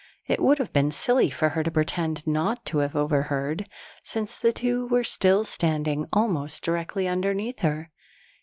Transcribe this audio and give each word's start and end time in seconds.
It 0.25 0.39
would 0.41 0.57
have 0.57 0.73
been 0.73 0.89
silly 0.89 1.29
for 1.29 1.49
her 1.49 1.61
to 1.61 1.69
pretend 1.69 2.25
not 2.25 2.65
to 2.65 2.79
have 2.79 2.95
overheard, 2.95 3.69
since 4.03 4.35
the 4.35 4.51
two 4.51 4.87
were 4.87 5.03
still 5.03 5.43
standing 5.43 6.07
almost 6.11 6.63
directly 6.63 7.07
underneath 7.07 7.59
her. 7.59 7.91